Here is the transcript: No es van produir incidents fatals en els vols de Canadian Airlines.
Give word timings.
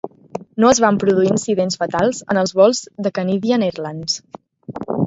No 0.63 0.69
es 0.75 0.79
van 0.85 0.97
produir 1.03 1.27
incidents 1.33 1.79
fatals 1.83 2.25
en 2.35 2.43
els 2.45 2.57
vols 2.63 2.83
de 3.09 3.13
Canadian 3.21 3.69
Airlines. 3.71 4.21